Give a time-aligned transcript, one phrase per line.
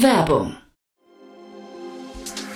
[0.00, 0.56] Werbung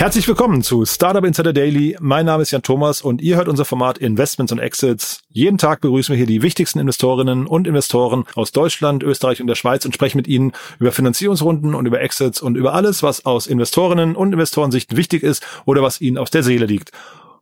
[0.00, 1.94] Herzlich willkommen zu Startup Insider Daily.
[2.00, 5.20] Mein Name ist Jan Thomas und ihr hört unser Format Investments und Exits.
[5.28, 9.56] Jeden Tag begrüßen wir hier die wichtigsten Investorinnen und Investoren aus Deutschland, Österreich und der
[9.56, 13.46] Schweiz und sprechen mit ihnen über Finanzierungsrunden und über Exits und über alles, was aus
[13.46, 16.92] Investorinnen und Investorensicht wichtig ist oder was ihnen aus der Seele liegt.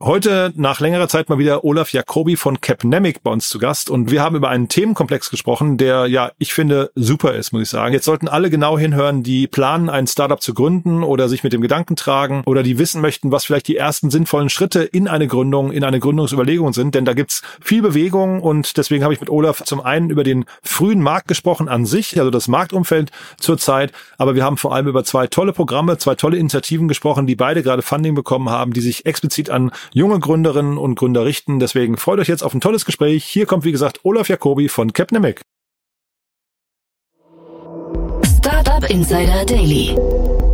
[0.00, 3.91] Heute nach längerer Zeit mal wieder Olaf Jacobi von Capnemic bei uns zu Gast.
[3.91, 7.68] Und wir haben über einen Themenkomplex gesprochen, der ja, ich finde, super ist, muss ich
[7.68, 7.94] sagen.
[7.94, 11.62] Jetzt sollten alle genau hinhören, die planen, ein Startup zu gründen oder sich mit dem
[11.62, 15.72] Gedanken tragen oder die wissen möchten, was vielleicht die ersten sinnvollen Schritte in eine Gründung,
[15.72, 19.64] in eine Gründungsüberlegung sind, denn da gibt's viel Bewegung und deswegen habe ich mit Olaf
[19.64, 24.44] zum einen über den frühen Markt gesprochen an sich, also das Marktumfeld zurzeit, aber wir
[24.44, 28.14] haben vor allem über zwei tolle Programme, zwei tolle Initiativen gesprochen, die beide gerade Funding
[28.14, 31.58] bekommen haben, die sich explizit an junge Gründerinnen und Gründer richten.
[31.58, 33.25] Deswegen freut euch jetzt auf ein tolles Gespräch.
[33.25, 35.41] Hier kommt, wie gesagt, Olaf Jacobi von Capnemic.
[38.39, 39.97] Startup Insider Daily.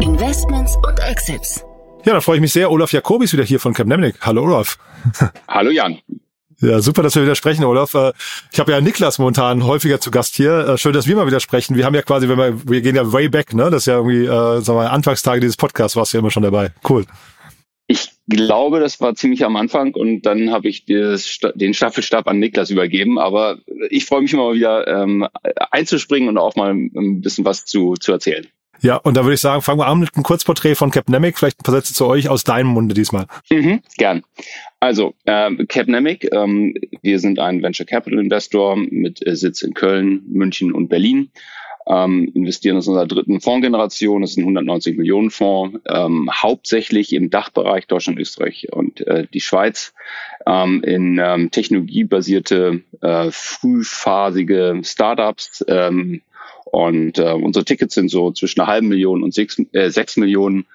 [0.01, 1.65] Investments und Exits.
[2.05, 2.71] Ja, da freue ich mich sehr.
[2.71, 4.17] Olaf Jacobi ist wieder hier von Capnemic.
[4.21, 4.79] Hallo Olaf.
[5.49, 5.99] Hallo Jan.
[6.61, 7.95] Ja, super, dass wir wieder sprechen, Olaf.
[7.95, 8.13] Äh,
[8.53, 10.69] ich habe ja Niklas momentan häufiger zu Gast hier.
[10.69, 11.77] Äh, schön, dass wir mal wieder sprechen.
[11.77, 13.71] Wir haben ja quasi, wenn wir, wir gehen ja way back, ne?
[13.71, 16.43] Das ist ja irgendwie, äh, sagen wir, Anfangstage dieses Podcasts warst du ja immer schon
[16.43, 16.73] dabei.
[16.89, 17.05] Cool.
[18.27, 22.39] Ich glaube, das war ziemlich am Anfang und dann habe ich das, den Staffelstab an
[22.39, 23.19] Niklas übergeben.
[23.19, 23.59] Aber
[23.91, 25.27] ich freue mich immer wieder ähm,
[25.71, 28.47] einzuspringen und auch mal ein bisschen was zu, zu erzählen.
[28.81, 31.39] Ja, und da würde ich sagen, fangen wir an mit einem Kurzporträt von Capnemic.
[31.39, 33.27] Vielleicht ein paar Sätze zu euch aus deinem Munde diesmal.
[33.51, 34.23] Mhm, gern.
[34.81, 40.23] Also, ähm, Capnemic, ähm, wir sind ein Venture Capital Investor mit äh, Sitz in Köln,
[40.29, 41.31] München und Berlin
[41.87, 44.23] ähm, investieren aus unserer dritten Fondsgeneration.
[44.23, 49.41] Das ist ein 190 Millionen Fonds, ähm, hauptsächlich im Dachbereich Deutschland, Österreich und äh, die
[49.41, 49.95] Schweiz
[50.47, 55.65] ähm, in ähm, technologiebasierte, äh, frühphasige Startups.
[55.69, 56.23] Ähm,
[56.65, 60.67] und äh, unsere Tickets sind so zwischen einer halben Million und sechs, äh, sechs Millionen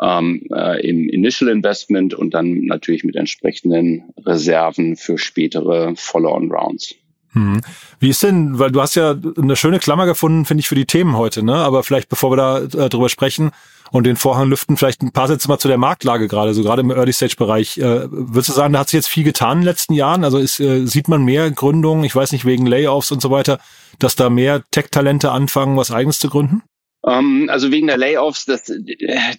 [0.00, 6.94] ähm, äh, im Initial Investment und dann natürlich mit entsprechenden Reserven für spätere Follow-on-Rounds.
[7.32, 7.60] Hm.
[8.00, 10.86] Wie ist denn, weil du hast ja eine schöne Klammer gefunden, finde ich, für die
[10.86, 11.54] Themen heute, ne?
[11.54, 13.50] Aber vielleicht, bevor wir da äh, drüber sprechen
[13.90, 16.80] und den Vorhang lüften, vielleicht ein paar Sätze mal zu der Marktlage gerade, so gerade
[16.80, 17.78] im Early-Stage-Bereich.
[17.78, 20.24] Äh, würdest du sagen, da hat sich jetzt viel getan in den letzten Jahren?
[20.24, 23.58] Also ist, äh, sieht man mehr Gründungen, ich weiß nicht, wegen Layoffs und so weiter,
[23.98, 26.62] dass da mehr Tech-Talente anfangen, was eigenes zu gründen?
[27.00, 28.72] Um, ähm, also wegen der Layoffs, das,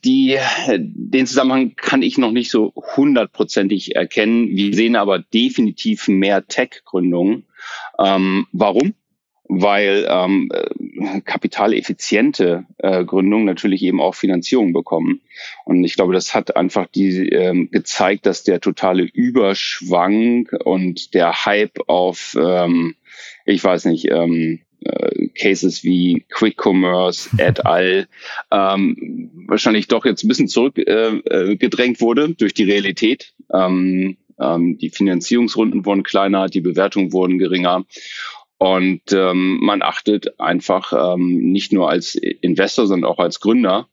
[0.06, 0.38] die,
[0.68, 4.48] den Zusammenhang kann ich noch nicht so hundertprozentig erkennen.
[4.56, 7.46] Wir sehen aber definitiv mehr Tech-Gründungen.
[8.00, 8.94] Ähm, warum?
[9.52, 15.22] Weil ähm, äh, kapitaleffiziente äh, Gründungen natürlich eben auch Finanzierung bekommen.
[15.66, 21.46] Und ich glaube, das hat einfach die ähm, gezeigt, dass der totale Überschwang und der
[21.46, 22.96] Hype auf, ähm,
[23.44, 28.08] ich weiß nicht, ähm, äh, Cases wie Quick Commerce et al.
[28.52, 33.34] Ähm, wahrscheinlich doch jetzt ein bisschen zurückgedrängt äh, äh wurde durch die Realität.
[33.54, 37.86] Ähm, ähm, die Finanzierungsrunden wurden kleiner, die Bewertungen wurden geringer.
[38.58, 43.88] Und ähm, man achtet einfach ähm, nicht nur als Investor, sondern auch als Gründer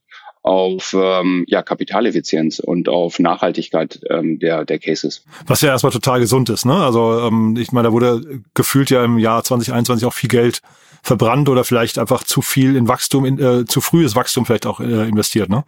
[0.46, 5.24] auf ähm, ja, Kapitaleffizienz und auf Nachhaltigkeit ähm, der, der Cases.
[5.44, 6.74] Was ja erstmal total gesund ist, ne?
[6.74, 10.60] Also ähm, ich meine, da wurde gefühlt ja im Jahr 2021 auch viel Geld
[11.02, 14.78] verbrannt oder vielleicht einfach zu viel in Wachstum, in, äh, zu frühes Wachstum vielleicht auch
[14.78, 15.64] äh, investiert, ne?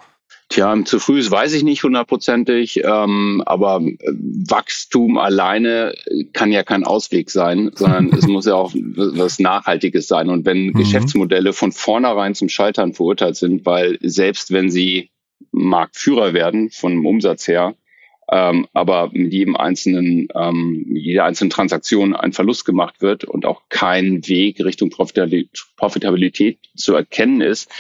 [0.51, 3.97] Tja, zu früh weiß ich nicht hundertprozentig, ähm, aber äh,
[4.49, 5.95] Wachstum alleine
[6.33, 10.31] kann ja kein Ausweg sein, sondern es muss ja auch was Nachhaltiges sein.
[10.31, 10.73] Und wenn mhm.
[10.73, 15.11] Geschäftsmodelle von vornherein zum Scheitern verurteilt sind, weil selbst wenn sie
[15.53, 17.75] Marktführer werden von dem Umsatz her,
[18.31, 23.63] ähm, aber mit jedem einzelnen, ähm, jeder einzelnen Transaktion ein Verlust gemacht wird und auch
[23.69, 27.71] kein Weg Richtung Profitabilität zu erkennen ist,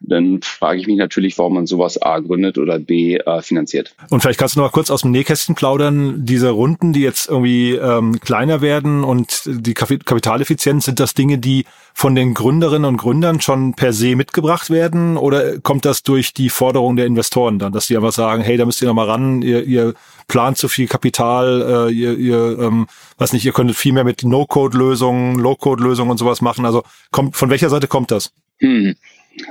[0.00, 3.94] dann frage ich mich natürlich, warum man sowas A gründet oder B äh, finanziert.
[4.10, 7.28] Und vielleicht kannst du noch mal kurz aus dem Nähkästchen plaudern, diese Runden, die jetzt
[7.28, 11.64] irgendwie ähm, kleiner werden und die Kapitaleffizienz, sind das Dinge, die
[11.94, 16.48] von den Gründerinnen und Gründern schon per se mitgebracht werden oder kommt das durch die
[16.48, 19.42] Forderung der Investoren dann, dass die einfach sagen, hey, da müsst ihr noch mal ran,
[19.42, 19.94] ihr, ihr
[20.28, 22.86] plant zu viel Kapital, äh, ihr, ihr ähm,
[23.16, 26.64] weiß nicht, ihr könntet viel mehr mit No-Code-Lösungen, Low-Code-Lösungen und sowas machen.
[26.64, 28.30] Also kommt von welcher Seite kommt das?
[28.58, 28.94] Hm.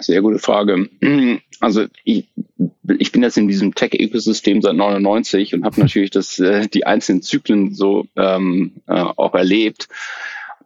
[0.01, 0.89] Sehr gute Frage.
[1.59, 2.27] Also ich,
[2.99, 7.23] ich bin jetzt in diesem Tech-Ökosystem seit 99 und habe natürlich das, äh, die einzelnen
[7.23, 9.87] Zyklen so ähm, äh, auch erlebt.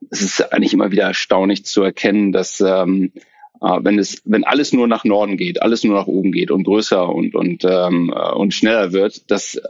[0.10, 3.14] Es ist eigentlich immer wieder erstaunlich zu erkennen, dass ähm,
[3.62, 6.66] äh, wenn es, wenn alles nur nach Norden geht, alles nur nach oben geht und
[6.66, 9.62] größer und und ähm, äh, und schneller wird, dass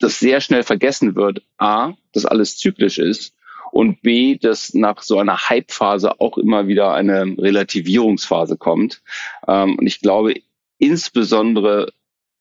[0.00, 1.42] das sehr schnell vergessen wird.
[1.58, 3.34] A, dass alles zyklisch ist
[3.72, 9.02] und B, dass nach so einer Hype-Phase auch immer wieder eine Relativierungsphase kommt.
[9.46, 10.34] Ähm, und ich glaube,
[10.78, 11.92] insbesondere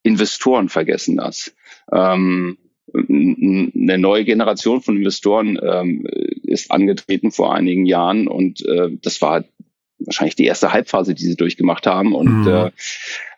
[0.04, 1.54] Investoren vergessen das.
[1.92, 2.58] Ähm,
[2.94, 6.06] eine neue Generation von Investoren ähm,
[6.44, 9.44] ist angetreten vor einigen Jahren und äh, das war
[10.00, 12.14] wahrscheinlich die erste Halbphase, die sie durchgemacht haben.
[12.14, 12.48] Und mhm.
[12.48, 12.68] äh,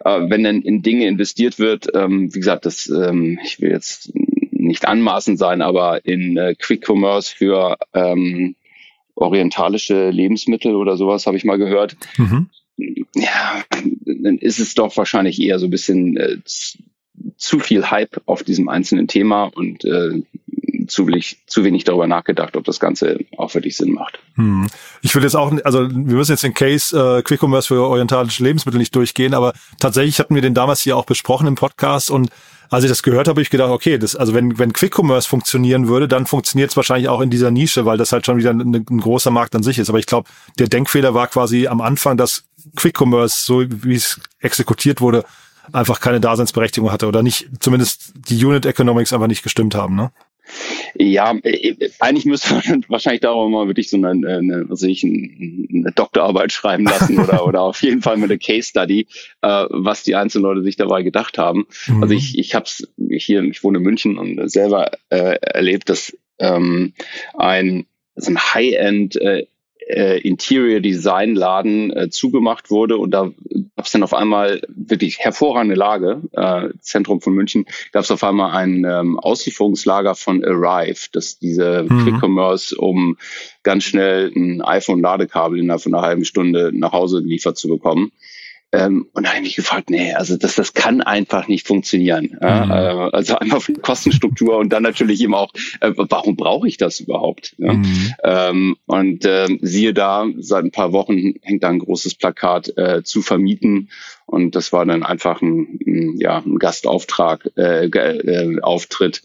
[0.06, 4.12] äh, wenn dann in Dinge investiert wird, ähm, wie gesagt, das, ähm, ich will jetzt
[4.60, 8.56] nicht anmaßend sein, aber in äh, Quick Commerce für ähm,
[9.16, 11.98] orientalische Lebensmittel oder sowas habe ich mal gehört.
[12.18, 12.50] Mhm.
[13.16, 13.64] Ja,
[14.06, 16.38] dann ist es doch wahrscheinlich eher so ein bisschen äh,
[17.36, 20.22] zu viel Hype auf diesem einzelnen Thema und äh,
[20.88, 24.20] zu wenig, zu wenig darüber nachgedacht, ob das Ganze auch für dich Sinn macht.
[24.36, 24.68] Hm.
[25.02, 28.44] Ich will jetzt auch, also wir müssen jetzt den Case äh, Quick Commerce für orientalische
[28.44, 32.30] Lebensmittel nicht durchgehen, aber tatsächlich hatten wir den damals hier auch besprochen im Podcast und
[32.72, 35.28] als ich das gehört habe, habe ich gedacht, okay, das, also wenn, wenn Quick Commerce
[35.28, 38.52] funktionieren würde, dann funktioniert es wahrscheinlich auch in dieser Nische, weil das halt schon wieder
[38.52, 39.90] ein, ein großer Markt an sich ist.
[39.90, 40.30] Aber ich glaube,
[40.60, 42.44] der Denkfehler war quasi am Anfang, dass
[42.76, 45.26] Quick Commerce, so wie es exekutiert wurde,
[45.72, 50.12] einfach keine Daseinsberechtigung hatte oder nicht, zumindest die Unit Economics einfach nicht gestimmt haben, ne?
[50.96, 55.92] Ja, äh, eigentlich müsste man wahrscheinlich darüber mal wirklich so eine, eine, was ich, eine
[55.96, 59.08] Doktorarbeit schreiben lassen oder, oder auf jeden Fall mal eine Case Study,
[59.42, 61.68] äh, was die einzelnen Leute sich dabei gedacht haben.
[61.88, 62.04] Mhm.
[62.04, 66.16] Also ich, ich habe es hier, ich wohne in München und selber äh, erlebt, dass
[66.40, 66.94] ähm,
[67.36, 67.86] ein,
[68.16, 69.46] so ein High-End äh,
[69.90, 73.32] äh, Interior Design Laden äh, zugemacht wurde und da
[73.76, 78.24] gab es dann auf einmal wirklich hervorragende Lage, äh, Zentrum von München, gab es auf
[78.24, 82.04] einmal ein ähm, Auslieferungslager von Arrive, das diese mhm.
[82.04, 83.18] Quick Commerce, um
[83.64, 88.12] ganz schnell ein iPhone-Ladekabel innerhalb von einer halben Stunde nach Hause geliefert zu bekommen.
[88.72, 92.38] Ähm, und da habe ich mich gefragt, nee, also das, das kann einfach nicht funktionieren.
[92.40, 92.48] Mhm.
[92.48, 95.52] Äh, also einmal von Kostenstruktur und dann natürlich eben auch,
[95.82, 97.56] äh, warum brauche ich das überhaupt?
[97.58, 97.74] Ja?
[97.74, 98.14] Mhm.
[98.24, 103.02] Ähm, und äh, siehe da, seit ein paar Wochen hängt da ein großes Plakat äh,
[103.04, 103.90] zu vermieten.
[104.28, 109.24] Und das war dann einfach ein, ein ja, ein Gastauftrag, äh, äh, Auftritt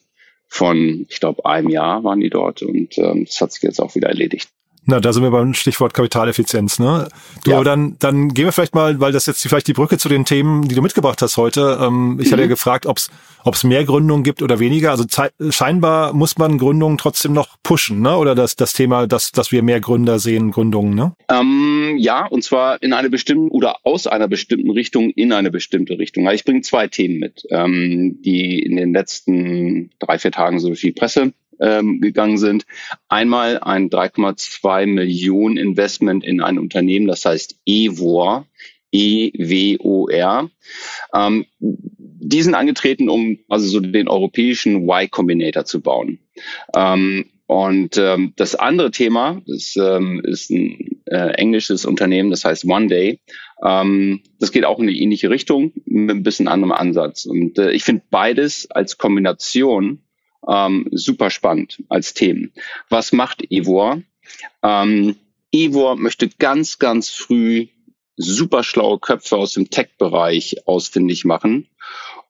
[0.48, 3.94] von, ich glaube, einem Jahr waren die dort und ähm, das hat sich jetzt auch
[3.94, 4.48] wieder erledigt.
[4.86, 7.08] Na, da sind wir beim Stichwort Kapitaleffizienz, ne?
[7.44, 7.64] Du, ja.
[7.64, 10.68] dann, dann gehen wir vielleicht mal, weil das jetzt vielleicht die Brücke zu den Themen,
[10.68, 11.78] die du mitgebracht hast heute.
[11.80, 12.32] Ähm, ich mhm.
[12.32, 12.50] hatte ja mhm.
[12.50, 14.90] gefragt, ob es mehr Gründungen gibt oder weniger.
[14.90, 15.04] Also
[15.50, 18.16] scheinbar muss man Gründungen trotzdem noch pushen, ne?
[18.16, 21.12] Oder das, das Thema, dass, dass wir mehr Gründer sehen, Gründungen, ne?
[21.30, 25.98] Ähm, ja, und zwar in eine bestimmte oder aus einer bestimmten Richtung in eine bestimmte
[25.98, 26.26] Richtung.
[26.26, 30.74] Also ich bringe zwei Themen mit, ähm, die in den letzten drei, vier Tagen so
[30.74, 32.66] viel Presse ähm, gegangen sind.
[33.08, 38.46] Einmal ein 3,2 Millionen Investment in ein Unternehmen, das heißt EWOR,
[38.92, 40.50] E-W-O-R.
[41.14, 46.20] Ähm, die sind angetreten, um also so den europäischen Y-Combinator zu bauen.
[46.74, 52.64] Ähm, und ähm, das andere Thema, das ähm, ist ein äh, englisches Unternehmen, das heißt
[52.64, 53.20] One Day.
[53.62, 57.26] Ähm, das geht auch in eine ähnliche Richtung mit ein bisschen anderem Ansatz.
[57.26, 60.03] Und äh, ich finde beides als Kombination
[60.48, 62.52] ähm, super spannend als Themen.
[62.88, 64.02] Was macht Evor?
[64.62, 65.16] Ähm,
[65.52, 67.68] Evor möchte ganz, ganz früh
[68.16, 71.68] super schlaue Köpfe aus dem Tech-Bereich ausfindig machen.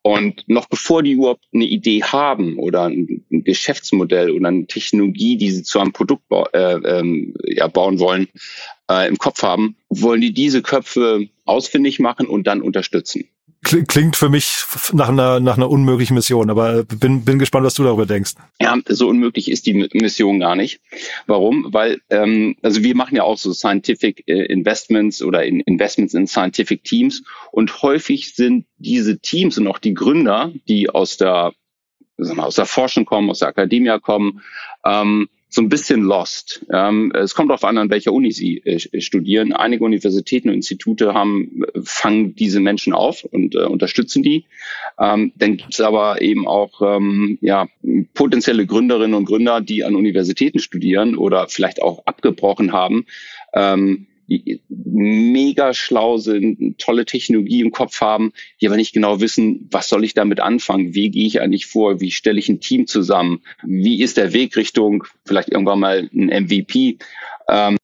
[0.02, 5.38] Und noch bevor die überhaupt eine Idee haben oder ein, ein Geschäftsmodell oder eine Technologie,
[5.38, 8.28] die sie zu einem Produkt äh, ähm, ja, bauen wollen,
[8.90, 13.30] äh, im Kopf haben, wollen die diese Köpfe ausfindig machen und dann unterstützen
[13.64, 17.82] klingt für mich nach einer, nach einer unmöglichen Mission, aber bin, bin gespannt, was du
[17.82, 18.34] darüber denkst.
[18.60, 20.80] Ja, so unmöglich ist die Mission gar nicht.
[21.26, 21.68] Warum?
[21.72, 26.26] Weil, ähm, also wir machen ja auch so Scientific äh, Investments oder in Investments in
[26.26, 31.52] Scientific Teams und häufig sind diese Teams und auch die Gründer, die aus der,
[32.18, 34.42] sagen wir, aus der Forschung kommen, aus der Akademie kommen,
[34.84, 36.66] ähm, so ein bisschen lost.
[36.72, 39.52] Ähm, es kommt darauf an, an welcher Uni sie äh, studieren.
[39.52, 44.46] Einige Universitäten und Institute haben, fangen diese Menschen auf und äh, unterstützen die.
[44.98, 47.68] Ähm, dann gibt es aber eben auch ähm, ja,
[48.14, 53.06] potenzielle Gründerinnen und Gründer, die an Universitäten studieren oder vielleicht auch abgebrochen haben.
[53.54, 54.08] Ähm,
[54.68, 60.04] mega schlau sind, tolle Technologie im Kopf haben, die aber nicht genau wissen, was soll
[60.04, 64.02] ich damit anfangen, wie gehe ich eigentlich vor, wie stelle ich ein Team zusammen, wie
[64.02, 66.98] ist der Weg Richtung vielleicht irgendwann mal ein MVP
[67.48, 67.76] ähm,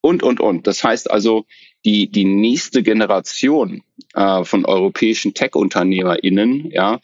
[0.00, 0.66] und, und, und.
[0.66, 1.46] Das heißt also,
[1.84, 3.82] die, die nächste Generation
[4.14, 7.00] äh, von europäischen Tech-UnternehmerInnen, ja,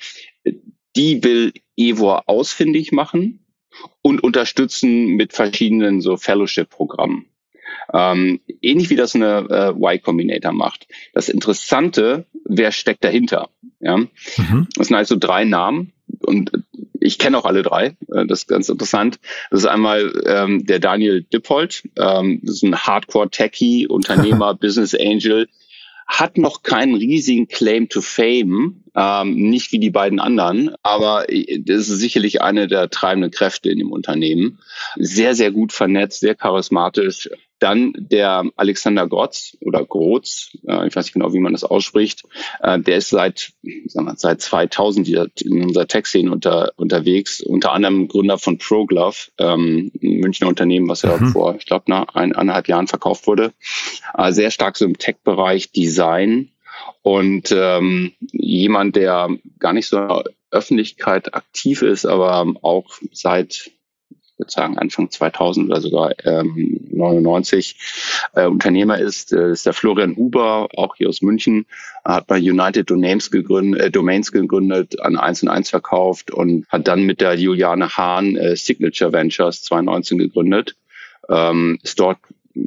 [0.97, 3.45] die will Evo ausfindig machen
[4.03, 7.27] und unterstützen mit verschiedenen so Fellowship-Programmen.
[7.93, 10.87] Ähm, ähnlich wie das eine äh, Y-Combinator macht.
[11.15, 13.49] Das Interessante, wer steckt dahinter?
[13.81, 13.97] Ja?
[13.97, 14.69] Mhm.
[14.77, 16.51] Das sind also drei Namen und
[17.01, 17.97] ich kenne auch alle drei.
[18.13, 19.19] Äh, das ist ganz interessant.
[19.51, 25.49] Das ist einmal ähm, der Daniel Dippold, ähm, das ist ein Hardcore-Techie, Unternehmer, Business Angel,
[26.07, 31.27] hat noch keinen riesigen Claim to Fame, ähm, nicht wie die beiden anderen, aber
[31.61, 34.59] das ist sicherlich eine der treibenden Kräfte in dem Unternehmen.
[34.97, 37.29] Sehr, sehr gut vernetzt, sehr charismatisch,
[37.59, 42.25] dann der Alexander Grotz oder Grotz, äh, ich weiß nicht genau, wie man das ausspricht,
[42.61, 43.53] äh, der ist seit,
[43.87, 45.09] sagen wir, seit 2000
[45.43, 51.03] in unserer Tech-Szene unter, unterwegs, unter anderem Gründer von ProGlove, ähm, ein Münchner Unternehmen, was
[51.03, 51.29] ja mhm.
[51.29, 53.53] vor, ich glaube, nach ein, eineinhalb Jahren verkauft wurde.
[54.17, 56.51] Äh, sehr stark so im Tech-Bereich, Design
[57.03, 63.71] und ähm, jemand, der gar nicht so in der Öffentlichkeit aktiv ist, aber auch seit
[64.39, 67.77] würde sagen Anfang 2000 oder sogar ähm, 99
[68.35, 71.67] äh, Unternehmer ist, äh, ist der Florian Huber, auch hier aus München,
[72.05, 76.89] hat bei United Domains gegründet, äh, Domains gegründet, an 1 und 1 verkauft und hat
[76.89, 80.77] dann mit der Juliane Hahn äh, Signature Ventures 2019 gegründet.
[81.29, 82.19] Ähm, ist dort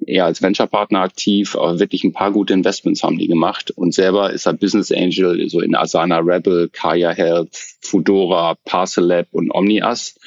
[0.06, 3.72] eher als Venture-Partner aktiv, aber wirklich ein paar gute Investments haben die gemacht.
[3.72, 7.50] Und selber ist er Business Angel so in Asana Rebel, Kaya Health,
[7.82, 10.20] Fudora, Parcel Lab und Omnias.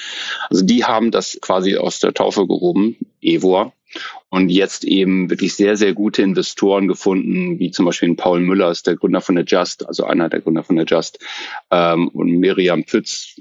[0.50, 3.72] Also die haben das quasi aus der Taufe gehoben, Evor.
[4.28, 8.86] Und jetzt eben wirklich sehr, sehr gute Investoren gefunden, wie zum Beispiel Paul Müller, ist
[8.86, 11.18] der Gründer von Adjust, also einer der Gründer von Adjust,
[11.70, 13.40] ähm, und Miriam Pütz,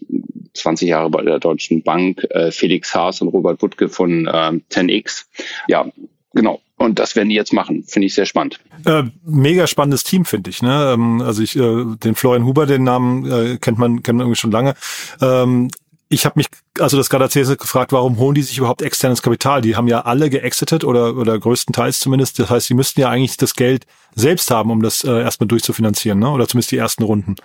[0.54, 5.26] 20 Jahre bei der Deutschen Bank, äh, Felix Haas und Robert Wuttke von ähm, 10x.
[5.68, 5.92] Ja,
[6.34, 6.62] Genau.
[6.78, 7.84] Und das werden die jetzt machen.
[7.84, 8.60] Finde ich sehr spannend.
[8.86, 10.62] Äh, mega spannendes Team, finde ich.
[10.62, 10.92] Ne?
[10.94, 14.40] Ähm, also ich, äh, den Florian Huber, den Namen äh, kennt man kennt man irgendwie
[14.40, 14.74] schon lange.
[15.22, 15.70] Ähm,
[16.14, 16.48] ich habe mich,
[16.80, 19.62] also das gerade erzählt, gefragt, warum holen die sich überhaupt externes Kapital?
[19.62, 22.40] Die haben ja alle geexitet oder oder größtenteils zumindest.
[22.40, 26.20] Das heißt, die müssten ja eigentlich das Geld selbst haben, um das äh, erstmal durchzufinanzieren,
[26.20, 26.30] ne?
[26.30, 27.36] Oder zumindest die ersten Runden.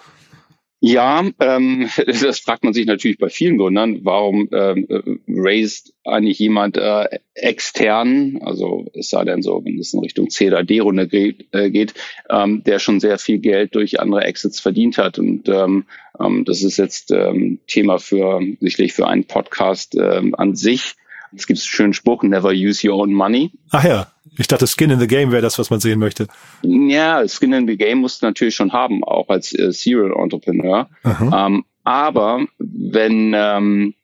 [0.80, 4.00] Ja, ähm, das fragt man sich natürlich bei vielen Gründern.
[4.04, 10.00] Warum ähm, raised eigentlich jemand äh, extern, also es sei denn so, wenn es in
[10.00, 11.94] Richtung C oder D-Runde geht, äh, geht
[12.30, 15.18] ähm, der schon sehr viel Geld durch andere Exits verdient hat.
[15.18, 15.84] Und ähm,
[16.20, 20.94] ähm, das ist jetzt ähm, Thema für sicherlich für einen Podcast ähm, an sich.
[21.34, 23.52] Es gibt einen schönen Spruch, never use your own money.
[23.70, 24.06] Ach ja,
[24.36, 26.26] ich dachte, Skin in the Game wäre das, was man sehen möchte.
[26.62, 30.88] Ja, Skin in the Game musst du natürlich schon haben, auch als äh, Serial Entrepreneur.
[31.04, 33.94] Ähm, aber wenn ähm,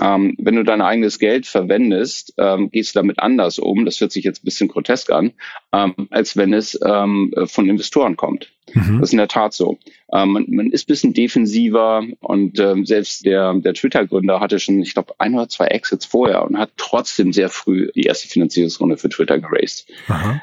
[0.00, 4.12] ähm, wenn du dein eigenes Geld verwendest, ähm, gehst du damit anders um, das hört
[4.12, 5.32] sich jetzt ein bisschen grotesk an,
[5.72, 8.50] ähm, als wenn es ähm, von Investoren kommt.
[8.72, 9.00] Mhm.
[9.00, 9.78] Das ist in der Tat so.
[10.12, 14.94] Ähm, man, man ist bisschen defensiver und ähm, selbst der, der Twitter-Gründer hatte schon, ich
[14.94, 19.10] glaube, ein oder zwei Exits vorher und hat trotzdem sehr früh die erste Finanzierungsrunde für
[19.10, 19.86] Twitter geraced.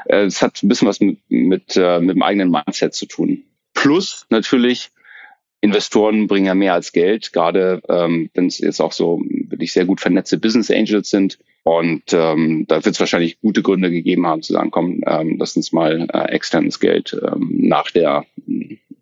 [0.06, 3.08] Äh, es äh, hat ein bisschen was mit, mit, äh, mit dem eigenen Mindset zu
[3.08, 3.44] tun.
[3.74, 4.92] Plus natürlich,
[5.62, 9.86] Investoren bringen ja mehr als Geld, gerade ähm, wenn es jetzt auch so wirklich sehr
[9.86, 11.38] gut vernetzte Business Angels sind.
[11.64, 15.56] Und ähm, da wird es wahrscheinlich gute Gründe gegeben haben zu sagen, komm, ähm, lass
[15.56, 18.26] uns mal äh, externes Geld ähm, nach der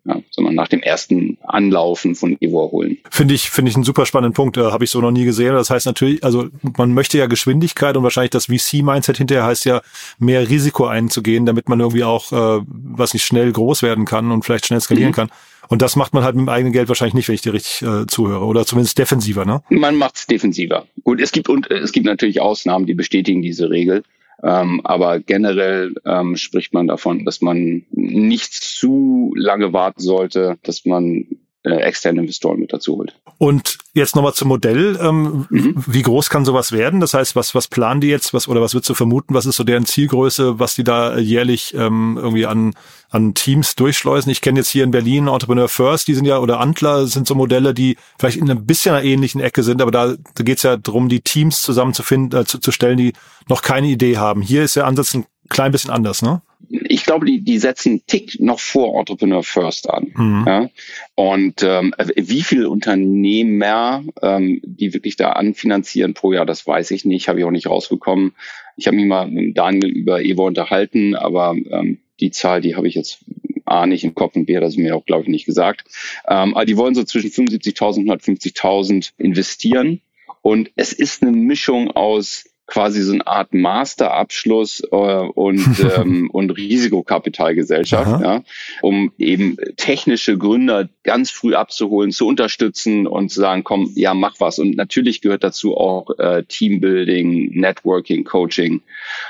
[0.04, 2.98] ja, sondern nach dem ersten Anlaufen von Evo holen.
[3.10, 4.56] Finde ich, finde ich einen super spannenden Punkt.
[4.56, 5.52] Äh, Habe ich so noch nie gesehen.
[5.52, 9.82] Das heißt natürlich, also man möchte ja Geschwindigkeit und wahrscheinlich das VC-Mindset hinterher heißt ja,
[10.18, 14.44] mehr Risiko einzugehen, damit man irgendwie auch, äh, was nicht schnell groß werden kann und
[14.44, 15.14] vielleicht schnell skalieren mhm.
[15.14, 15.30] kann.
[15.68, 17.82] Und das macht man halt mit dem eigenen Geld wahrscheinlich nicht, wenn ich dir richtig
[17.82, 18.44] äh, zuhöre.
[18.44, 19.62] Oder zumindest defensiver, ne?
[19.68, 20.86] Man macht es defensiver.
[21.04, 24.02] Gut, es gibt und es gibt natürlich Ausnahmen, die bestätigen diese Regel.
[24.42, 30.84] Ähm, aber generell ähm, spricht man davon, dass man nicht zu lange warten sollte, dass
[30.86, 31.26] man
[31.62, 33.14] äh, externe Investoren mit dazu holt.
[33.38, 34.98] Und jetzt nochmal zum Modell.
[35.00, 35.74] Ähm, mhm.
[35.86, 37.00] Wie groß kann sowas werden?
[37.00, 38.32] Das heißt, was, was planen die jetzt?
[38.32, 39.34] Was, oder was würdest du vermuten?
[39.34, 42.74] Was ist so deren Zielgröße, was die da jährlich ähm, irgendwie an,
[43.10, 44.32] an Teams durchschleusen?
[44.32, 47.34] Ich kenne jetzt hier in Berlin Entrepreneur First, die sind ja, oder Antler sind so
[47.34, 50.62] Modelle, die vielleicht in ein bisschen einer ähnlichen Ecke sind, aber da, da geht es
[50.62, 53.12] ja darum, die Teams zusammenzufinden, äh, zu, zu stellen, die
[53.48, 54.42] noch keine Idee haben.
[54.42, 56.42] Hier ist der Ansatz ein klein bisschen anders, ne?
[56.68, 60.12] Ich glaube, die, die setzen Tick noch vor Entrepreneur First an.
[60.14, 60.44] Mhm.
[60.46, 60.70] Ja?
[61.14, 67.04] Und ähm, wie viele Unternehmer, ähm, die wirklich da anfinanzieren pro Jahr, das weiß ich
[67.04, 68.34] nicht, habe ich auch nicht rausbekommen.
[68.76, 72.86] Ich habe mich mal mit Daniel über Evo unterhalten, aber ähm, die Zahl, die habe
[72.86, 73.24] ich jetzt
[73.64, 75.84] A nicht im Kopf und B, das ist mir auch, glaube ich, nicht gesagt.
[76.28, 80.00] Ähm, aber die wollen so zwischen 75.000 und 150.000 investieren.
[80.42, 86.50] Und es ist eine Mischung aus quasi so eine Art Masterabschluss äh, und, ähm, und
[86.50, 88.42] Risikokapitalgesellschaft, ja,
[88.80, 94.36] um eben technische Gründer ganz früh abzuholen, zu unterstützen und zu sagen, komm, ja, mach
[94.38, 94.58] was.
[94.58, 98.80] Und natürlich gehört dazu auch äh, Teambuilding, Networking, Coaching.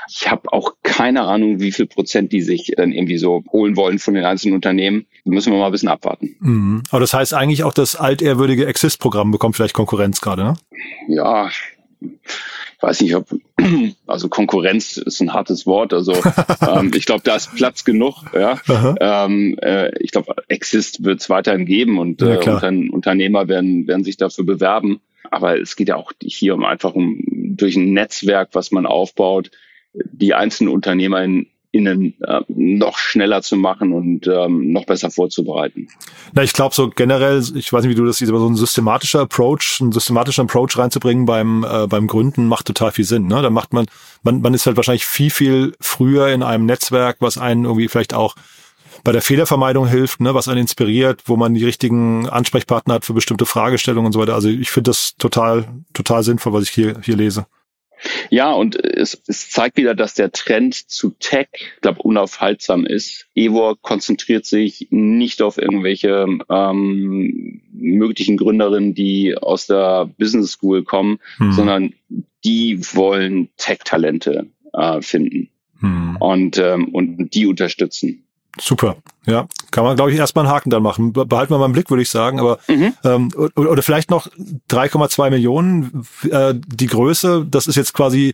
[0.09, 3.99] Ich habe auch keine Ahnung, wie viel Prozent die sich dann irgendwie so holen wollen
[3.99, 5.07] von den einzelnen Unternehmen.
[5.25, 6.35] Da müssen wir mal ein bisschen abwarten.
[6.39, 6.83] Mhm.
[6.91, 10.53] Aber das heißt eigentlich auch, das altehrwürdige Exist-Programm bekommt vielleicht Konkurrenz gerade, ne?
[11.07, 11.49] Ja,
[12.81, 13.27] weiß nicht, ob,
[14.07, 15.93] also Konkurrenz ist ein hartes Wort.
[15.93, 16.13] Also
[16.67, 18.23] ähm, ich glaube, da ist Platz genug.
[18.33, 18.59] Ja?
[18.99, 24.03] Ähm, äh, ich glaube, Exist wird es weiterhin geben und äh, ja, Unternehmer werden, werden
[24.03, 25.01] sich dafür bewerben.
[25.29, 29.51] Aber es geht ja auch hier um einfach um durch ein Netzwerk, was man aufbaut,
[29.93, 35.87] die einzelnen Unternehmer in innen äh, noch schneller zu machen und ähm, noch besser vorzubereiten.
[36.33, 38.55] Na, ich glaube so generell, ich weiß nicht, wie du das siehst, aber so ein
[38.55, 43.27] systematischer Approach, ein systematischer Approach reinzubringen beim äh, beim Gründen macht total viel Sinn.
[43.27, 43.41] Ne?
[43.41, 43.85] Da macht man,
[44.23, 48.13] man, man ist halt wahrscheinlich viel viel früher in einem Netzwerk, was einen irgendwie vielleicht
[48.13, 48.35] auch
[49.03, 53.13] bei der Fehlervermeidung hilft, ne, was einen inspiriert, wo man die richtigen Ansprechpartner hat für
[53.13, 54.35] bestimmte Fragestellungen und so weiter.
[54.35, 57.45] Also ich finde das total, total sinnvoll, was ich hier, hier lese.
[58.29, 63.27] Ja, und es, es zeigt wieder, dass der Trend zu Tech, ich glaube, unaufhaltsam ist.
[63.35, 71.19] Evor konzentriert sich nicht auf irgendwelche ähm, möglichen Gründerinnen, die aus der Business School kommen,
[71.37, 71.51] hm.
[71.51, 71.93] sondern
[72.43, 76.17] die wollen Tech-Talente äh, finden hm.
[76.19, 78.25] und, ähm, und die unterstützen.
[78.59, 78.97] Super.
[79.25, 81.13] Ja, kann man, glaube ich, erstmal einen Haken dann machen.
[81.13, 82.39] Behalten wir mal im Blick, würde ich sagen.
[82.39, 82.93] Aber mhm.
[83.03, 84.27] ähm, oder, oder vielleicht noch
[84.69, 86.05] 3,2 Millionen.
[86.29, 88.33] Äh, die Größe, das ist jetzt quasi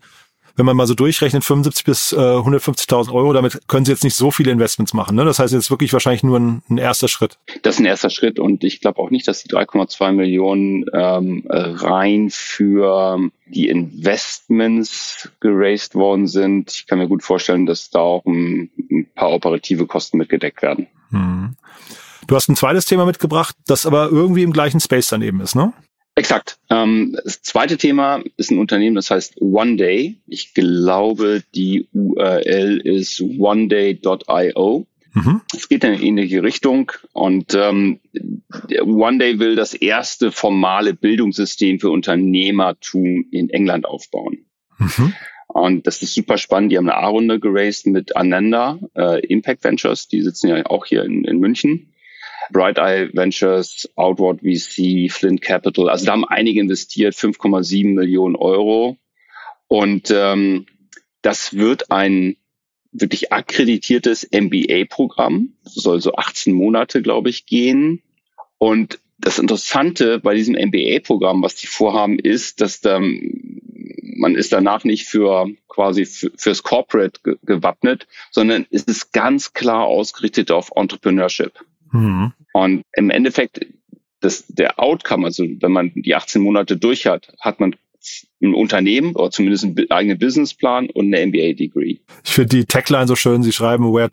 [0.57, 4.15] wenn man mal so durchrechnet, 75 bis äh, 150.000 Euro, damit können Sie jetzt nicht
[4.15, 5.15] so viele Investments machen.
[5.15, 5.23] Ne?
[5.23, 7.37] Das heißt jetzt wirklich wahrscheinlich nur ein, ein erster Schritt.
[7.61, 11.43] Das ist ein erster Schritt und ich glaube auch nicht, dass die 3,2 Millionen ähm,
[11.48, 16.72] rein für die Investments geraced worden sind.
[16.72, 20.87] Ich kann mir gut vorstellen, dass da auch ein, ein paar operative Kosten mitgedeckt werden.
[21.11, 21.55] Hm.
[22.25, 25.72] Du hast ein zweites Thema mitgebracht, das aber irgendwie im gleichen Space daneben ist, ne?
[26.18, 26.58] Exakt.
[26.72, 30.18] Ähm, das zweite Thema ist ein Unternehmen, das heißt One Day.
[30.25, 34.88] Ich glaube, die URL ist oneday.io.
[35.14, 35.42] Mhm.
[35.56, 38.00] Es geht in eine ähnliche Richtung und ähm,
[38.82, 44.40] One Day will das erste formale Bildungssystem für Unternehmertum in England aufbauen.
[44.80, 45.14] Mhm.
[45.46, 46.72] Und das ist super spannend.
[46.72, 50.08] Die haben eine A-Runde geraced mit Ananda, äh, Impact Ventures.
[50.08, 51.94] Die sitzen ja auch hier in, in München.
[52.51, 55.90] Bright Eye Ventures, Outward VC, Flint Capital.
[55.90, 58.98] Also da haben einige investiert, 5,7 Millionen Euro.
[59.68, 60.66] Und ähm,
[61.22, 62.38] das wird ein
[62.92, 65.53] wirklich akkreditiertes MBA-Programm.
[65.64, 68.01] Soll so 18 Monate, glaube ich, gehen.
[68.57, 74.83] Und das Interessante bei diesem MBA-Programm, was die vorhaben, ist, dass da, man ist danach
[74.83, 81.53] nicht für quasi für, fürs Corporate gewappnet, sondern es ist ganz klar ausgerichtet auf Entrepreneurship.
[81.92, 82.33] Mhm.
[82.57, 83.65] Und im Endeffekt,
[84.20, 87.75] das, der Outcome, also wenn man die 18 Monate durch hat, hat man
[88.41, 91.98] ein Unternehmen oder zumindest einen eigenen Businessplan und eine MBA-Degree.
[92.24, 94.09] Ich finde die Tagline so schön, sie schreiben where,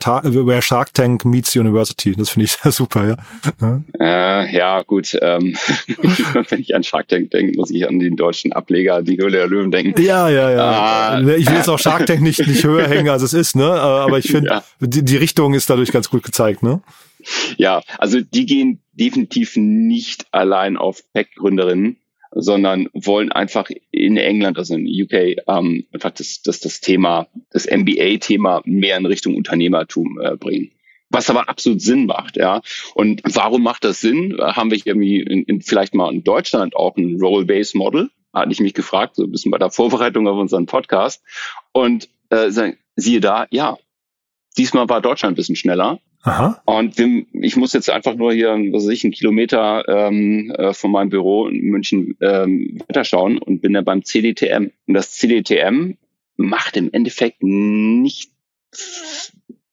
[0.46, 2.14] where Shark Tank meets University.
[2.16, 3.16] Das finde ich sehr super,
[3.60, 3.82] ja.
[4.00, 5.16] Äh, ja, gut.
[5.20, 5.54] Ähm,
[6.48, 9.46] wenn ich an Shark Tank denke, muss ich an den deutschen Ableger, die Höhle der
[9.46, 10.00] Löwen denken.
[10.02, 11.18] Ja, ja, ja.
[11.18, 13.70] Äh, ich will jetzt auch Shark Tank nicht, nicht höher hängen, als es ist, ne?
[13.70, 14.64] Aber ich finde, ja.
[14.80, 16.80] die, die Richtung ist dadurch ganz gut gezeigt, ne?
[17.56, 21.98] Ja, also die gehen definitiv nicht allein auf Tech-Gründerinnen,
[22.34, 27.66] sondern wollen einfach in England, also in UK, ähm, einfach das, das, das Thema, das
[27.66, 30.72] MBA-Thema mehr in Richtung Unternehmertum äh, bringen.
[31.10, 32.60] Was aber absolut Sinn macht, ja.
[32.94, 34.36] Und warum macht das Sinn?
[34.40, 38.10] Haben wir irgendwie in, in, vielleicht mal in Deutschland auch ein Role-Based Model?
[38.32, 41.22] Hatte ich mich gefragt, so ein bisschen bei der Vorbereitung auf unseren Podcast.
[41.70, 42.50] Und äh,
[42.96, 43.78] siehe da, ja,
[44.56, 46.62] diesmal war Deutschland ein bisschen schneller Aha.
[46.64, 46.98] Und
[47.32, 51.10] ich muss jetzt einfach nur hier, was weiß ich, einen Kilometer ähm, äh, von meinem
[51.10, 54.70] Büro in München ähm, weiterschauen und bin da beim CDTM.
[54.86, 55.98] Und das CDTM
[56.36, 58.30] macht im Endeffekt nicht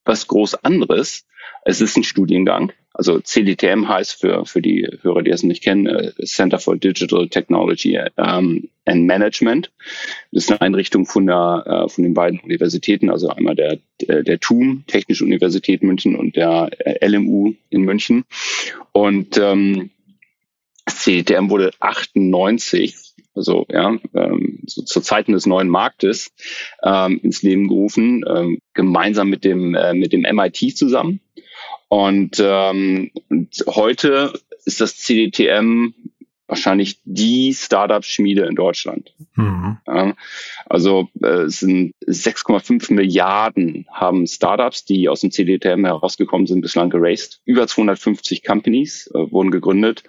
[0.04, 1.26] was groß anderes.
[1.64, 2.72] Es ist ein Studiengang.
[2.94, 7.28] Also CDTM heißt für, für die Hörer, die es nicht kennen, äh, Center for Digital
[7.28, 9.72] Technology um, and Management.
[10.30, 14.38] Das ist eine Einrichtung von, der, äh, von den beiden Universitäten, also einmal der, der
[14.40, 18.24] TUM, Technische Universität München und der äh, LMU in München.
[18.92, 19.90] Und ähm,
[20.86, 26.32] CDTM wurde 98 also ja, ähm, so zu Zeiten des neuen Marktes
[26.82, 31.20] ähm, ins Leben gerufen, ähm, gemeinsam mit dem äh, mit dem MIT zusammen.
[31.88, 34.32] Und, ähm, und heute
[34.64, 35.92] ist das CDTM
[36.46, 39.14] wahrscheinlich die Startup-Schmiede in Deutschland.
[39.36, 39.78] Mhm.
[39.86, 40.14] Ja,
[40.66, 46.90] also äh, es sind 6,5 Milliarden haben Startups, die aus dem CDTM herausgekommen sind, bislang
[46.90, 47.40] geraced.
[47.44, 50.02] Über 250 Companies äh, wurden gegründet.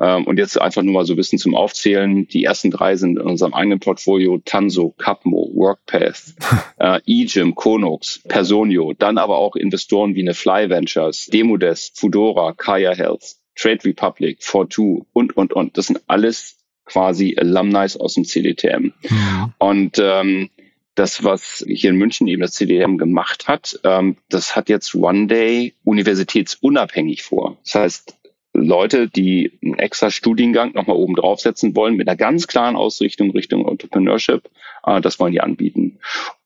[0.00, 2.28] Ähm, und jetzt einfach nur mal so ein bisschen zum Aufzählen.
[2.28, 6.34] Die ersten drei sind in unserem eigenen Portfolio Tanso, Capmo, Workpath,
[6.78, 8.92] äh, eGym, Konox, Personio.
[8.96, 15.04] Dann aber auch Investoren wie eine Fly Ventures, Demodesk, Fudora, Kaya Health, Trade Republic, Fortu
[15.12, 15.76] und, und, und.
[15.76, 18.92] Das sind alles quasi Alumni aus dem CDTM.
[19.08, 19.52] Mhm.
[19.58, 20.50] Und ähm,
[20.98, 25.28] das, was hier in München eben das CDM gemacht hat, ähm, das hat jetzt One
[25.28, 27.56] Day universitätsunabhängig vor.
[27.64, 28.17] Das heißt,
[28.58, 33.66] Leute, die einen extra Studiengang nochmal oben draufsetzen wollen, mit einer ganz klaren Ausrichtung Richtung
[33.68, 34.48] Entrepreneurship,
[34.84, 35.98] äh, das wollen die anbieten.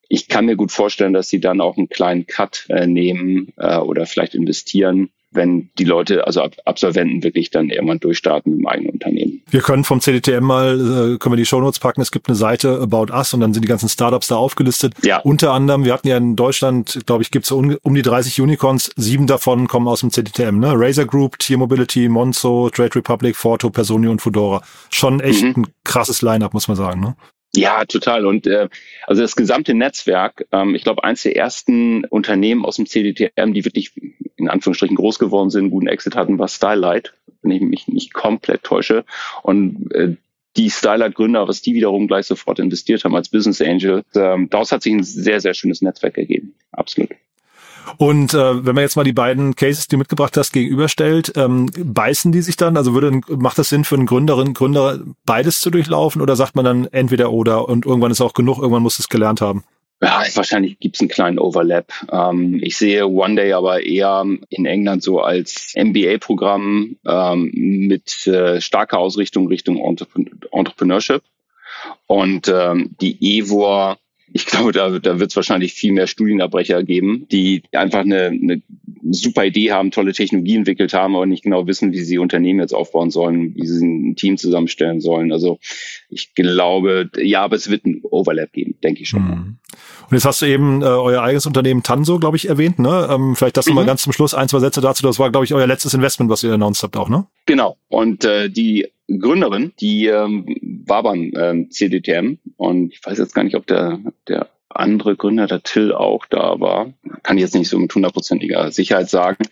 [0.09, 3.79] Ich kann mir gut vorstellen, dass sie dann auch einen kleinen Cut äh, nehmen äh,
[3.79, 9.43] oder vielleicht investieren wenn die Leute, also Absolventen wirklich dann irgendwann durchstarten im eigenen Unternehmen.
[9.51, 12.81] Wir können vom CDTM mal, äh, können wir die Shownotes packen, es gibt eine Seite
[12.81, 14.95] About Us und dann sind die ganzen Startups da aufgelistet.
[15.03, 15.21] Ja.
[15.21, 18.41] Unter anderem, wir hatten ja in Deutschland, glaube ich, gibt es um, um, die 30
[18.41, 20.73] Unicorns, sieben davon kommen aus dem CDTM, ne?
[20.75, 24.63] Razer Group, Tier Mobility, Monzo, Trade Republic, Forto, Personio und Fudora.
[24.91, 25.55] Schon echt mhm.
[25.57, 27.17] ein krasses Line-up, muss man sagen, ne?
[27.55, 28.25] Ja, total.
[28.25, 28.69] Und äh,
[29.07, 33.65] also das gesamte Netzwerk, ähm, ich glaube, eins der ersten Unternehmen aus dem CDTM, die
[33.65, 33.93] wirklich
[34.37, 38.63] in Anführungsstrichen groß geworden sind, guten Exit hatten, war Stylight, wenn ich mich nicht komplett
[38.63, 39.05] täusche.
[39.43, 40.17] Und äh,
[40.57, 44.83] die Stylight-Gründer, was die wiederum gleich sofort investiert haben als Business Angel, ähm, daraus hat
[44.83, 46.55] sich ein sehr, sehr schönes Netzwerk ergeben.
[46.73, 47.11] Absolut.
[47.97, 51.71] Und äh, wenn man jetzt mal die beiden Cases, die du mitgebracht hast, gegenüberstellt, ähm,
[51.77, 52.77] beißen die sich dann?
[52.77, 56.65] Also würde macht das Sinn für einen Gründerin, Gründer beides zu durchlaufen oder sagt man
[56.65, 59.65] dann entweder oder und irgendwann ist auch genug, irgendwann muss es gelernt haben?
[60.03, 61.93] Ja, wahrscheinlich gibt es einen kleinen Overlap.
[62.11, 68.61] Ähm, ich sehe One Day aber eher in England so als MBA-Programm ähm, mit äh,
[68.61, 69.79] starker Ausrichtung Richtung
[70.51, 71.23] Entrepreneurship.
[72.09, 73.97] Und ähm, die EVOR
[74.33, 78.63] ich glaube, da, da wird es wahrscheinlich viel mehr Studienabbrecher geben, die einfach eine, eine
[79.11, 82.75] super Idee haben, tolle Technologie entwickelt haben, aber nicht genau wissen, wie sie Unternehmen jetzt
[82.75, 85.33] aufbauen sollen, wie sie ein Team zusammenstellen sollen.
[85.33, 85.59] Also
[86.09, 89.23] ich glaube, ja, aber es wird ein Overlap geben, denke ich schon.
[89.23, 89.57] Mhm.
[90.09, 92.79] Und jetzt hast du eben äh, euer eigenes Unternehmen Tanso, glaube ich, erwähnt.
[92.79, 93.09] Ne?
[93.11, 93.75] Ähm, vielleicht das mhm.
[93.75, 95.03] mal ganz zum Schluss ein, zwei Sätze dazu.
[95.03, 97.27] Das war, glaube ich, euer letztes Investment, was ihr announced habt auch, ne?
[97.47, 97.77] Genau.
[97.89, 100.47] Und äh, die Gründerin, die ähm,
[100.87, 105.47] war beim ähm, CDTM und ich weiß jetzt gar nicht, ob der, der andere Gründer,
[105.47, 106.93] der Till auch da war.
[107.23, 109.45] Kann ich jetzt nicht so mit hundertprozentiger Sicherheit sagen.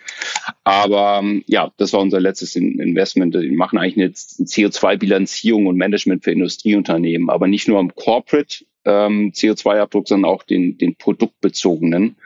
[0.65, 3.35] Aber ähm, ja, das war unser letztes Investment.
[3.35, 9.33] Wir machen eigentlich eine CO2-Bilanzierung und Management für Industrieunternehmen, aber nicht nur am Corporate ähm,
[9.33, 12.17] CO2-Abdruck, sondern auch den, den produktbezogenen.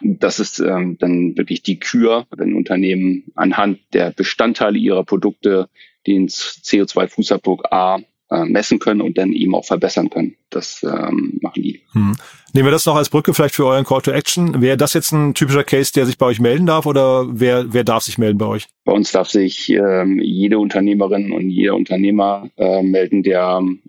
[0.00, 5.68] Das ist ähm, dann wirklich die Kür, wenn Unternehmen anhand der Bestandteile ihrer Produkte
[6.06, 7.98] den CO2-Fußabdruck A
[8.34, 10.36] äh, messen können und dann eben auch verbessern können.
[10.50, 11.80] Das ähm, machen die.
[11.92, 12.16] Hm.
[12.52, 14.60] Nehmen wir das noch als Brücke vielleicht für euren Call to Action.
[14.60, 17.84] Wäre das jetzt ein typischer Case, der sich bei euch melden darf oder wer, wer
[17.84, 18.66] darf sich melden bei euch?
[18.84, 23.82] Bei uns darf sich ähm, jede Unternehmerin und jeder Unternehmer äh, melden, der ähm,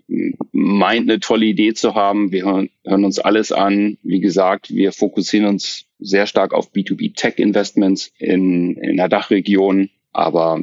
[0.52, 2.32] meint, eine tolle Idee zu haben.
[2.32, 3.98] Wir hören, hören uns alles an.
[4.02, 9.90] Wie gesagt, wir fokussieren uns sehr stark auf B2B Tech Investments in, in der Dachregion.
[10.12, 10.60] Aber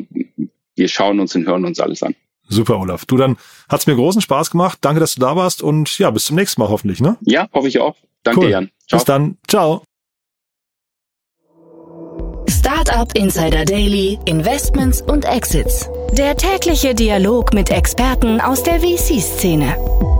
[0.75, 2.15] wir schauen uns und hören uns alles an.
[2.49, 3.05] Super, Olaf.
[3.05, 3.37] Du, dann
[3.69, 4.79] hat's mir großen Spaß gemacht.
[4.81, 7.17] Danke, dass du da warst und ja, bis zum nächsten Mal hoffentlich, ne?
[7.21, 7.95] Ja, hoffe ich auch.
[8.23, 8.49] Danke, cool.
[8.49, 8.71] Jan.
[8.87, 8.99] Ciao.
[8.99, 9.37] Bis dann.
[9.47, 9.83] Ciao.
[12.49, 15.89] Startup Insider Daily, Investments und Exits.
[16.11, 20.12] Der tägliche Dialog mit Experten aus der VC-Szene.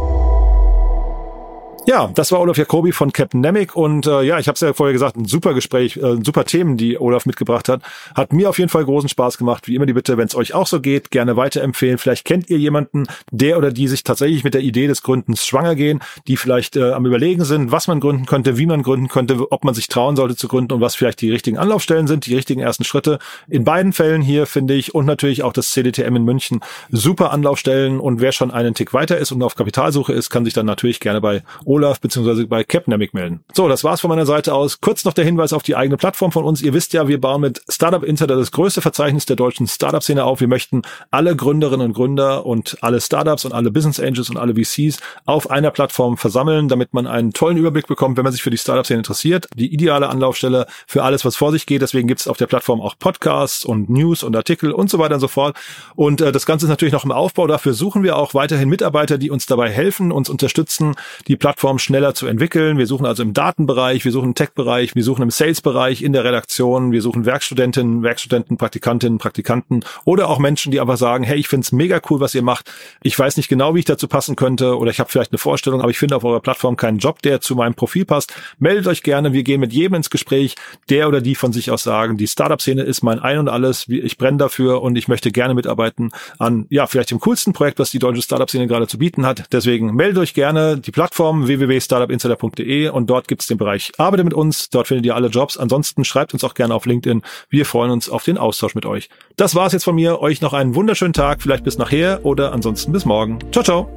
[1.85, 4.71] Ja, das war Olaf Jacobi von Captain Nemic und äh, ja, ich habe es ja
[4.71, 7.81] vorher gesagt, ein super Gespräch, äh, super Themen, die Olaf mitgebracht hat.
[8.15, 9.67] Hat mir auf jeden Fall großen Spaß gemacht.
[9.67, 11.97] Wie immer die Bitte, wenn es euch auch so geht, gerne weiterempfehlen.
[11.97, 15.75] Vielleicht kennt ihr jemanden, der oder die sich tatsächlich mit der Idee des Gründens schwanger
[15.75, 19.51] gehen, die vielleicht äh, am überlegen sind, was man gründen könnte, wie man gründen könnte,
[19.51, 22.35] ob man sich trauen sollte zu gründen und was vielleicht die richtigen Anlaufstellen sind, die
[22.35, 23.19] richtigen ersten Schritte.
[23.49, 27.99] In beiden Fällen hier finde ich und natürlich auch das CDTM in München super Anlaufstellen
[27.99, 31.01] und wer schon einen Tick weiter ist und auf Kapitalsuche ist, kann sich dann natürlich
[31.01, 32.45] gerne bei Olaf bzw.
[32.45, 33.43] bei Capnamic melden.
[33.51, 34.79] So, das war's von meiner Seite aus.
[34.79, 36.61] Kurz noch der Hinweis auf die eigene Plattform von uns.
[36.61, 40.39] Ihr wisst ja, wir bauen mit Startup Insider das größte Verzeichnis der deutschen Startup-Szene auf.
[40.39, 44.53] Wir möchten alle Gründerinnen und Gründer und alle Startups und alle Business Angels und alle
[44.53, 48.51] VCs auf einer Plattform versammeln, damit man einen tollen Überblick bekommt, wenn man sich für
[48.51, 49.47] die Startup-Szene interessiert.
[49.55, 51.81] Die ideale Anlaufstelle für alles, was vor sich geht.
[51.81, 55.21] Deswegen gibt's auf der Plattform auch Podcasts und News und Artikel und so weiter und
[55.21, 55.57] so fort.
[55.95, 57.47] Und äh, das Ganze ist natürlich noch im Aufbau.
[57.47, 60.93] Dafür suchen wir auch weiterhin Mitarbeiter, die uns dabei helfen, uns unterstützen,
[61.27, 62.77] die Plattform schneller schneller zu entwickeln.
[62.77, 66.23] Wir suchen also im Datenbereich, wir suchen im Tech-Bereich, wir suchen im Sales-Bereich, in der
[66.25, 71.47] Redaktion, wir suchen Werkstudentinnen, Werkstudenten, Praktikantinnen, Praktikanten oder auch Menschen, die einfach sagen, hey, ich
[71.47, 72.71] finde es mega cool, was ihr macht.
[73.03, 75.81] Ich weiß nicht genau, wie ich dazu passen könnte oder ich habe vielleicht eine Vorstellung,
[75.81, 78.33] aber ich finde auf eurer Plattform keinen Job, der zu meinem Profil passt.
[78.59, 80.55] Meldet euch gerne, wir gehen mit jedem ins Gespräch,
[80.89, 84.17] der oder die von sich aus sagen, die Startup-Szene ist mein Ein und Alles, ich
[84.17, 87.99] brenne dafür und ich möchte gerne mitarbeiten an, ja, vielleicht dem coolsten Projekt, was die
[87.99, 89.45] deutsche Startup-Szene gerade zu bieten hat.
[89.51, 94.23] Deswegen meldet euch gerne die Plattform www startupinsider.de und dort gibt es den Bereich Arbeite
[94.23, 94.69] mit uns.
[94.69, 95.57] Dort findet ihr alle Jobs.
[95.57, 97.21] Ansonsten schreibt uns auch gerne auf LinkedIn.
[97.49, 99.09] Wir freuen uns auf den Austausch mit euch.
[99.35, 100.21] Das war's jetzt von mir.
[100.21, 101.41] Euch noch einen wunderschönen Tag.
[101.41, 103.39] Vielleicht bis nachher oder ansonsten bis morgen.
[103.51, 103.89] Ciao, ciao.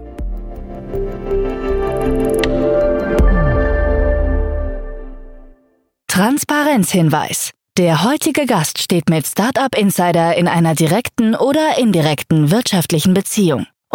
[6.09, 7.51] Transparenzhinweis.
[7.77, 13.67] Der heutige Gast steht mit Startup Insider in einer direkten oder indirekten wirtschaftlichen Beziehung.